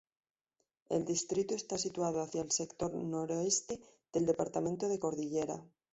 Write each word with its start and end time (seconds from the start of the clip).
El 0.89 1.05
distrito 1.05 1.53
está 1.53 1.77
situado 1.77 2.21
hacia 2.23 2.41
el 2.41 2.49
sector 2.51 2.91
noroeste 2.95 3.79
del 4.11 4.25
Departamento 4.25 4.89
de 4.89 4.97
Cordillera. 4.97 5.63